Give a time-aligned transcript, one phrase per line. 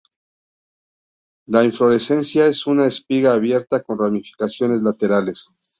[1.45, 5.47] La inflorescencia es una espiga abierta con ramificaciones laterales.